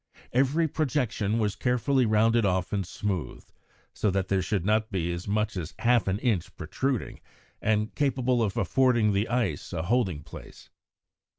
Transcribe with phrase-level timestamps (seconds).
[0.33, 3.53] Every projection was carefully rounded off and smoothed,
[3.93, 7.19] so that there should not be as much as half an inch protruding
[7.61, 10.71] and capable of affording the ice a holding place.